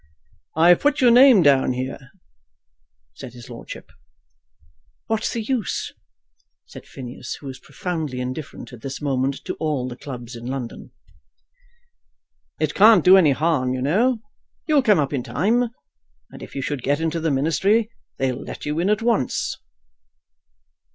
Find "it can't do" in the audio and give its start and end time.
12.59-13.15